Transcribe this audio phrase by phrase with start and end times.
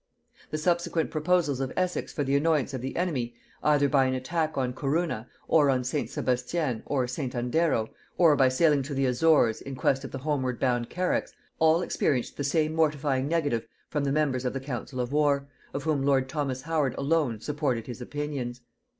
[0.49, 4.57] The subsequent proposals of Essex for the annoyance of the enemy, either by an attack
[4.57, 6.09] on Corunna, or on St.
[6.09, 7.35] Sebastian and St.
[7.35, 11.83] Andero, or by sailing to the Azores in quest of the homeward bound carracks, all
[11.83, 16.01] experienced the same mortifying negative from the members of the council of war, of whom
[16.01, 18.61] lord Thomas Howard alone supported his opinions.